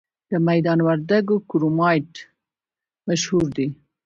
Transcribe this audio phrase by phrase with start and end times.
[0.31, 2.13] د میدان وردګو کرومایټ
[3.07, 3.67] مشهور دی؟